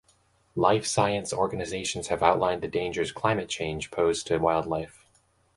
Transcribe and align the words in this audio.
Life 0.55 0.87
science 0.87 1.31
organizations 1.31 2.07
have 2.07 2.23
outlined 2.23 2.63
the 2.63 2.67
dangers 2.67 3.11
climate 3.11 3.49
change 3.49 3.91
pose 3.91 4.23
to 4.23 4.39
wildlife. 4.39 5.05